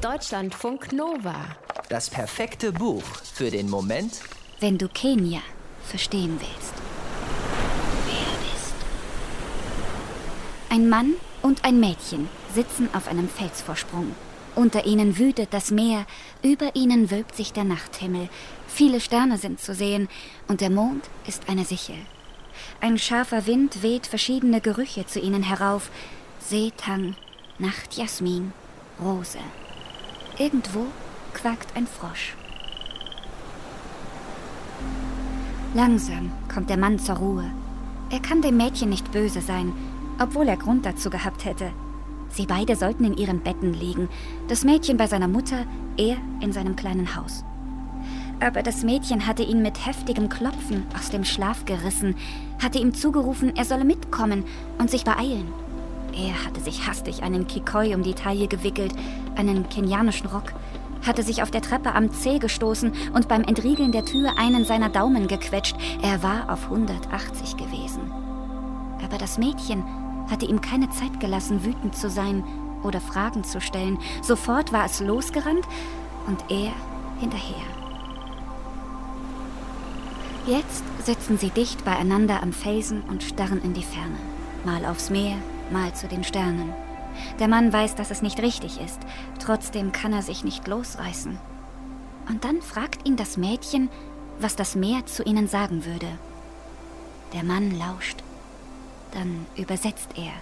Deutschlandfunk 0.00 0.94
Nova. 0.94 1.44
Das 1.90 2.08
perfekte 2.08 2.72
Buch 2.72 3.02
für 3.34 3.50
den 3.50 3.68
Moment, 3.68 4.20
wenn 4.58 4.78
du 4.78 4.88
Kenia 4.88 5.40
verstehen 5.84 6.40
willst. 6.40 6.72
Wer 8.06 8.50
bist 8.50 8.74
du? 8.80 10.74
Ein 10.74 10.88
Mann 10.88 11.12
und 11.42 11.66
ein 11.66 11.80
Mädchen 11.80 12.30
sitzen 12.54 12.88
auf 12.94 13.08
einem 13.08 13.28
Felsvorsprung. 13.28 14.14
Unter 14.54 14.86
ihnen 14.86 15.18
wütet 15.18 15.52
das 15.52 15.70
Meer, 15.70 16.06
über 16.42 16.74
ihnen 16.74 17.10
wölbt 17.10 17.36
sich 17.36 17.52
der 17.52 17.64
Nachthimmel. 17.64 18.30
Viele 18.68 19.02
Sterne 19.02 19.36
sind 19.36 19.60
zu 19.60 19.74
sehen 19.74 20.08
und 20.48 20.62
der 20.62 20.70
Mond 20.70 21.10
ist 21.26 21.46
eine 21.46 21.66
Sichel. 21.66 21.96
Ein 22.80 22.96
scharfer 22.96 23.44
Wind 23.44 23.82
weht 23.82 24.06
verschiedene 24.06 24.62
Gerüche 24.62 25.06
zu 25.06 25.20
ihnen 25.20 25.42
herauf. 25.42 25.90
Seetang, 26.38 27.16
Nachtjasmin, 27.58 28.54
Rose. 28.98 29.40
Irgendwo 30.40 30.86
quakt 31.34 31.76
ein 31.76 31.86
Frosch. 31.86 32.34
Langsam 35.74 36.32
kommt 36.50 36.70
der 36.70 36.78
Mann 36.78 36.98
zur 36.98 37.16
Ruhe. 37.16 37.44
Er 38.08 38.20
kann 38.20 38.40
dem 38.40 38.56
Mädchen 38.56 38.88
nicht 38.88 39.12
böse 39.12 39.42
sein, 39.42 39.74
obwohl 40.18 40.48
er 40.48 40.56
Grund 40.56 40.86
dazu 40.86 41.10
gehabt 41.10 41.44
hätte. 41.44 41.70
Sie 42.30 42.46
beide 42.46 42.74
sollten 42.74 43.04
in 43.04 43.18
ihren 43.18 43.40
Betten 43.40 43.74
liegen, 43.74 44.08
das 44.48 44.64
Mädchen 44.64 44.96
bei 44.96 45.08
seiner 45.08 45.28
Mutter, 45.28 45.66
er 45.98 46.16
in 46.40 46.54
seinem 46.54 46.74
kleinen 46.74 47.14
Haus. 47.14 47.44
Aber 48.40 48.62
das 48.62 48.82
Mädchen 48.82 49.26
hatte 49.26 49.42
ihn 49.42 49.60
mit 49.60 49.84
heftigem 49.84 50.30
Klopfen 50.30 50.86
aus 50.98 51.10
dem 51.10 51.24
Schlaf 51.24 51.66
gerissen, 51.66 52.16
hatte 52.62 52.78
ihm 52.78 52.94
zugerufen, 52.94 53.54
er 53.56 53.66
solle 53.66 53.84
mitkommen 53.84 54.44
und 54.78 54.90
sich 54.90 55.04
beeilen. 55.04 55.52
Er 56.16 56.44
hatte 56.44 56.60
sich 56.60 56.86
hastig 56.86 57.22
einen 57.22 57.46
Kikoi 57.46 57.94
um 57.94 58.02
die 58.02 58.14
Taille 58.14 58.48
gewickelt, 58.48 58.92
einen 59.36 59.68
kenianischen 59.68 60.28
Rock, 60.28 60.52
hatte 61.06 61.22
sich 61.22 61.42
auf 61.42 61.50
der 61.50 61.62
Treppe 61.62 61.94
am 61.94 62.12
Zeh 62.12 62.38
gestoßen 62.38 62.92
und 63.14 63.28
beim 63.28 63.42
Entriegeln 63.42 63.92
der 63.92 64.04
Tür 64.04 64.32
einen 64.38 64.64
seiner 64.64 64.88
Daumen 64.88 65.28
gequetscht. 65.28 65.76
Er 66.02 66.22
war 66.22 66.52
auf 66.52 66.64
180 66.64 67.56
gewesen. 67.56 68.10
Aber 69.02 69.18
das 69.18 69.38
Mädchen 69.38 69.84
hatte 70.30 70.46
ihm 70.46 70.60
keine 70.60 70.90
Zeit 70.90 71.20
gelassen, 71.20 71.64
wütend 71.64 71.96
zu 71.96 72.10
sein 72.10 72.44
oder 72.82 73.00
Fragen 73.00 73.44
zu 73.44 73.60
stellen. 73.60 73.98
Sofort 74.22 74.72
war 74.72 74.84
es 74.84 75.00
losgerannt 75.00 75.66
und 76.26 76.44
er 76.48 76.72
hinterher. 77.18 77.64
Jetzt 80.46 80.84
sitzen 81.04 81.38
sie 81.38 81.50
dicht 81.50 81.84
beieinander 81.84 82.42
am 82.42 82.52
Felsen 82.52 83.02
und 83.08 83.22
starren 83.22 83.62
in 83.62 83.74
die 83.74 83.82
Ferne. 83.82 84.16
Mal 84.64 84.84
aufs 84.84 85.10
Meer, 85.10 85.36
mal 85.70 85.94
zu 85.94 86.08
den 86.08 86.24
Sternen. 86.24 86.72
Der 87.38 87.48
Mann 87.48 87.72
weiß, 87.72 87.94
dass 87.94 88.10
es 88.10 88.22
nicht 88.22 88.40
richtig 88.40 88.80
ist, 88.80 89.00
trotzdem 89.38 89.92
kann 89.92 90.12
er 90.12 90.22
sich 90.22 90.44
nicht 90.44 90.66
losreißen. 90.68 91.38
Und 92.28 92.44
dann 92.44 92.62
fragt 92.62 93.06
ihn 93.08 93.16
das 93.16 93.36
Mädchen, 93.36 93.88
was 94.38 94.56
das 94.56 94.74
Meer 94.74 95.06
zu 95.06 95.22
ihnen 95.24 95.48
sagen 95.48 95.84
würde. 95.84 96.06
Der 97.32 97.44
Mann 97.44 97.78
lauscht. 97.78 98.22
Dann 99.12 99.46
übersetzt 99.56 100.10
er. 100.16 100.32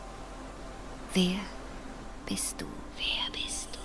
Wer 1.14 1.38
bist 2.26 2.60
du? 2.60 2.66
Wer 2.96 3.32
bist 3.32 3.68
du? 3.72 3.78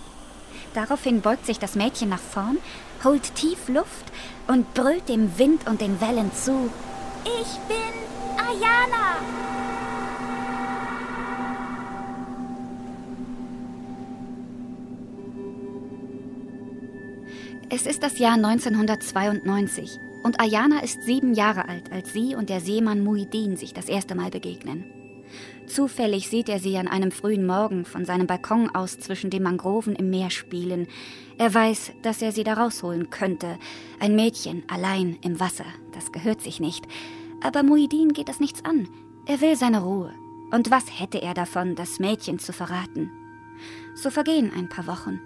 Daraufhin 0.73 1.21
beugt 1.21 1.45
sich 1.45 1.59
das 1.59 1.75
Mädchen 1.75 2.09
nach 2.09 2.19
vorn, 2.19 2.57
holt 3.03 3.35
tief 3.35 3.69
Luft 3.69 4.11
und 4.47 4.73
brüllt 4.73 5.07
dem 5.07 5.37
Wind 5.37 5.67
und 5.67 5.81
den 5.81 6.01
Wellen 6.01 6.31
zu. 6.33 6.69
Ich 7.23 7.57
bin 7.67 7.93
Ayana! 8.37 9.62
Es 17.69 17.85
ist 17.85 18.03
das 18.03 18.19
Jahr 18.19 18.33
1992 18.33 19.99
und 20.23 20.39
Ayana 20.39 20.79
ist 20.79 21.03
sieben 21.03 21.33
Jahre 21.33 21.67
alt, 21.67 21.91
als 21.91 22.13
sie 22.13 22.35
und 22.35 22.49
der 22.49 22.59
Seemann 22.59 23.03
Muidin 23.03 23.57
sich 23.57 23.73
das 23.73 23.89
erste 23.89 24.15
Mal 24.15 24.29
begegnen. 24.29 24.85
Zufällig 25.65 26.29
sieht 26.29 26.49
er 26.49 26.59
sie 26.59 26.77
an 26.77 26.87
einem 26.87 27.11
frühen 27.11 27.45
Morgen 27.45 27.85
von 27.85 28.05
seinem 28.05 28.27
Balkon 28.27 28.69
aus 28.75 28.99
zwischen 28.99 29.29
den 29.29 29.43
Mangroven 29.43 29.95
im 29.95 30.09
Meer 30.09 30.29
spielen. 30.29 30.87
Er 31.37 31.53
weiß, 31.53 31.93
dass 32.01 32.21
er 32.21 32.31
sie 32.31 32.43
da 32.43 32.53
rausholen 32.53 33.09
könnte. 33.09 33.57
Ein 33.99 34.15
Mädchen 34.15 34.63
allein 34.67 35.17
im 35.21 35.39
Wasser, 35.39 35.65
das 35.93 36.11
gehört 36.11 36.41
sich 36.41 36.59
nicht. 36.59 36.85
Aber 37.41 37.63
Muidin 37.63 38.13
geht 38.13 38.29
das 38.29 38.39
nichts 38.39 38.63
an. 38.65 38.87
Er 39.25 39.41
will 39.41 39.55
seine 39.55 39.81
Ruhe. 39.81 40.11
Und 40.51 40.69
was 40.69 40.99
hätte 40.99 41.21
er 41.21 41.33
davon, 41.33 41.75
das 41.75 41.99
Mädchen 41.99 42.37
zu 42.37 42.53
verraten? 42.53 43.09
So 43.95 44.09
vergehen 44.09 44.51
ein 44.55 44.69
paar 44.69 44.85
Wochen. 44.85 45.19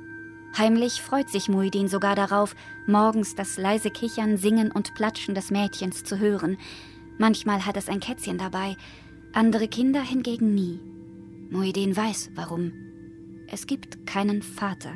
Heimlich 0.56 1.02
freut 1.02 1.30
sich 1.30 1.50
Muidin 1.50 1.88
sogar 1.88 2.16
darauf, 2.16 2.56
morgens 2.88 3.36
das 3.36 3.58
leise 3.58 3.90
Kichern, 3.90 4.38
Singen 4.38 4.72
und 4.72 4.94
Platschen 4.96 5.36
des 5.36 5.52
Mädchens 5.52 6.04
zu 6.04 6.20
hören. 6.20 6.58
Manchmal 7.18 7.66
hat 7.66 7.78
es 7.78 7.90
ein 7.90 8.00
Kätzchen 8.00 8.38
dabei, 8.38 8.76
andere 9.34 9.68
Kinder 9.68 10.02
hingegen 10.02 10.56
nie. 10.56 10.80
Muidin 11.52 11.96
weiß, 11.96 12.32
warum. 12.36 12.74
Es 13.48 13.68
gibt 13.68 14.06
keinen 14.06 14.42
Vater. 14.42 14.94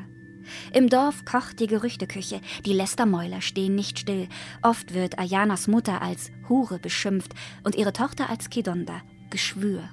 Im 0.73 0.89
Dorf 0.89 1.25
kocht 1.25 1.59
die 1.59 1.67
Gerüchteküche, 1.67 2.41
die 2.65 2.73
Lästermäuler 2.73 3.41
stehen 3.41 3.75
nicht 3.75 3.99
still. 3.99 4.27
Oft 4.61 4.93
wird 4.93 5.19
Ayanas 5.19 5.67
Mutter 5.67 6.01
als 6.01 6.31
Hure 6.49 6.79
beschimpft 6.79 7.33
und 7.63 7.75
ihre 7.75 7.93
Tochter 7.93 8.29
als 8.29 8.49
Kidonda, 8.49 9.01
Geschwür. 9.29 9.83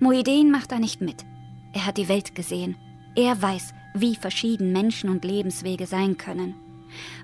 Muidin 0.00 0.50
macht 0.50 0.72
da 0.72 0.78
nicht 0.78 1.00
mit. 1.00 1.24
Er 1.72 1.86
hat 1.86 1.98
die 1.98 2.08
Welt 2.08 2.34
gesehen. 2.34 2.76
Er 3.14 3.40
weiß, 3.40 3.74
wie 3.94 4.14
verschieden 4.14 4.72
Menschen 4.72 5.10
und 5.10 5.24
Lebenswege 5.24 5.86
sein 5.86 6.16
können. 6.16 6.54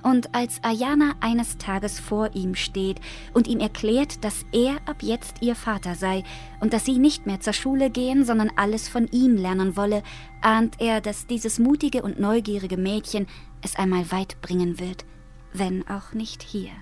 Und 0.02 0.34
als 0.34 0.62
Ayana 0.62 1.14
eines 1.20 1.56
Tages 1.58 1.98
vor 1.98 2.34
ihm 2.34 2.54
steht 2.54 3.00
und 3.32 3.47
ihm 3.47 3.60
erklärt, 3.60 4.22
dass 4.25 4.44
er 4.52 4.76
ab 4.86 5.03
jetzt 5.03 5.41
ihr 5.41 5.54
Vater 5.54 5.94
sei 5.94 6.22
und 6.60 6.72
dass 6.72 6.84
sie 6.84 6.98
nicht 6.98 7.26
mehr 7.26 7.41
zur 7.41 7.53
Schule 7.53 7.91
gehen, 7.91 8.24
sondern 8.24 8.53
alles 8.56 8.88
von 8.88 9.08
ihm 9.08 9.36
lernen 9.36 9.76
wolle, 9.76 10.03
ahnt 10.42 10.76
er, 10.80 11.00
dass 11.00 11.26
dieses 11.26 11.58
mutige 11.58 12.03
und 12.03 12.20
neugierige 12.20 12.76
Mädchen 12.76 13.26
es 13.62 13.76
einmal 13.76 14.10
weit 14.12 14.41
bringen 14.42 14.78
wird, 14.78 15.04
wenn 15.53 15.86
auch 15.88 16.12
nicht 16.12 16.42
hier. 16.42 16.72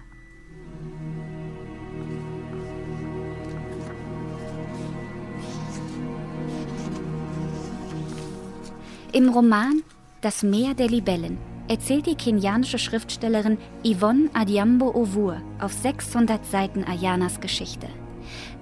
Im 9.14 9.28
Roman 9.28 9.82
Das 10.22 10.42
Meer 10.42 10.72
der 10.72 10.88
Libellen 10.88 11.36
erzählt 11.68 12.06
die 12.06 12.14
kenianische 12.14 12.78
Schriftstellerin 12.78 13.58
Yvonne 13.84 14.30
Adiambo 14.32 14.88
Ovur 14.94 15.42
auf 15.60 15.74
600 15.74 16.46
Seiten 16.46 16.82
Ayanas 16.84 17.38
Geschichte. 17.38 17.88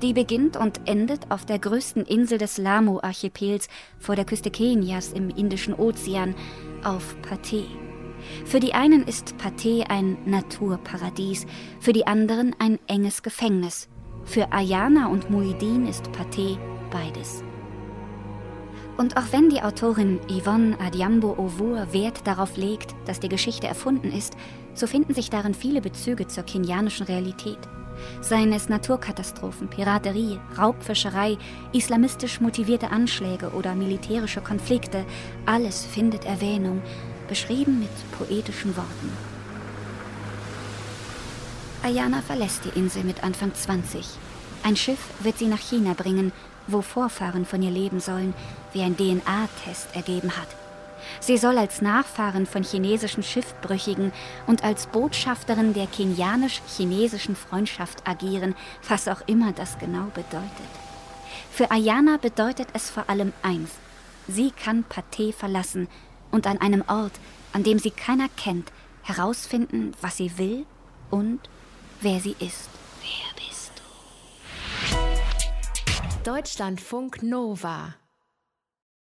Die 0.03 0.13
beginnt 0.13 0.57
und 0.57 0.89
endet 0.89 1.31
auf 1.31 1.47
der 1.47 1.61
größten 1.61 2.05
Insel 2.05 2.39
des 2.39 2.59
Lamu-Archipels 2.59 3.69
vor 4.01 4.17
der 4.17 4.25
Küste 4.25 4.51
Kenias 4.51 5.13
im 5.13 5.31
Indischen 5.31 5.73
Ozean, 5.73 6.35
auf 6.83 7.15
Pathé. 7.23 7.67
Für 8.45 8.59
die 8.59 8.75
einen 8.75 9.05
ist 9.05 9.37
Pathé 9.37 9.89
ein 9.89 10.19
Naturparadies, 10.25 11.47
für 11.79 11.93
die 11.93 12.09
anderen 12.09 12.57
ein 12.59 12.81
enges 12.89 13.23
Gefängnis. 13.23 13.89
Für 14.25 14.53
Ayana 14.53 15.07
und 15.07 15.31
Muidin 15.31 15.87
ist 15.87 16.07
Pathé 16.11 16.59
beides. 16.91 17.45
Und 19.01 19.17
auch 19.17 19.33
wenn 19.33 19.49
die 19.49 19.63
Autorin 19.63 20.21
Yvonne 20.29 20.79
Adiambo 20.79 21.33
Ovur 21.39 21.91
Wert 21.95 22.21
darauf 22.27 22.59
legt, 22.59 22.95
dass 23.07 23.19
die 23.19 23.31
Geschichte 23.31 23.67
erfunden 23.67 24.13
ist, 24.13 24.35
so 24.75 24.87
finden 24.87 25.15
sich 25.15 25.31
darin 25.31 25.55
viele 25.55 25.81
Bezüge 25.81 26.29
zur 26.29 26.45
kenianischen 26.45 27.07
Realität. 27.07 27.57
Seien 28.21 28.53
es 28.53 28.69
Naturkatastrophen, 28.69 29.69
Piraterie, 29.69 30.39
Raubfischerei, 30.59 31.39
islamistisch 31.73 32.43
motivierte 32.43 32.91
Anschläge 32.91 33.53
oder 33.53 33.75
militärische 33.75 34.43
Konflikte, 34.43 35.07
alles 35.47 35.83
findet 35.87 36.27
Erwähnung, 36.27 36.83
beschrieben 37.27 37.81
mit 37.81 38.19
poetischen 38.19 38.77
Worten. 38.77 39.13
Ayana 41.83 42.21
verlässt 42.21 42.67
die 42.67 42.79
Insel 42.79 43.05
mit 43.05 43.25
Anfang 43.25 43.55
20. 43.55 44.05
Ein 44.63 44.77
Schiff 44.77 44.99
wird 45.21 45.39
sie 45.39 45.47
nach 45.47 45.61
China 45.61 45.95
bringen, 45.95 46.33
wo 46.67 46.83
Vorfahren 46.83 47.47
von 47.47 47.63
ihr 47.63 47.71
leben 47.71 48.01
sollen, 48.01 48.35
wie 48.73 48.83
ein 48.83 48.97
DNA-Test 48.97 49.95
ergeben 49.95 50.37
hat. 50.37 50.49
Sie 51.19 51.39
soll 51.39 51.59
als 51.59 51.81
Nachfahren 51.83 52.47
von 52.47 52.63
chinesischen 52.63 53.23
Schiffbrüchigen 53.23 54.13
und 54.47 54.63
als 54.63 54.87
Botschafterin 54.87 55.73
der 55.73 55.87
kenianisch-chinesischen 55.87 57.37
Freundschaft 57.37 58.07
agieren, 58.07 58.55
was 58.89 59.09
auch 59.09 59.23
immer 59.27 59.53
das 59.53 59.79
genau 59.79 60.07
bedeutet. 60.15 60.71
Für 61.51 61.71
Ayana 61.71 62.19
bedeutet 62.19 62.69
es 62.75 62.91
vor 62.91 63.09
allem 63.09 63.33
eins. 63.43 63.71
Sie 64.29 64.51
kann 64.51 64.85
Pathé 64.85 65.33
verlassen 65.33 65.89
und 66.31 66.47
an 66.47 66.61
einem 66.61 66.85
Ort, 66.87 67.13
an 67.53 67.65
dem 67.65 67.79
sie 67.79 67.91
keiner 67.91 68.29
kennt, 68.37 68.71
herausfinden, 69.03 69.93
was 70.01 70.19
sie 70.19 70.39
will 70.39 70.67
und 71.11 71.41
wer 72.01 72.21
sie 72.21 72.37
ist. 72.39 72.69
Deutschlandfunk 76.25 77.23
Nova 77.23 78.00